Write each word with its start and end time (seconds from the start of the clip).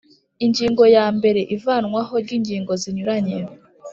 Ingingo 0.45 0.83
ya 0.95 1.05
mbere 1.17 1.41
Ivanwaho 1.55 2.13
ry 2.23 2.31
ingingo 2.37 2.71
zinyuranye 2.81 3.37